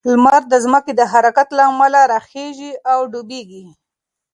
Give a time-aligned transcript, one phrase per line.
[0.09, 3.63] لمر د ځمکې د حرکت له امله راخیژي او ډوبیږي.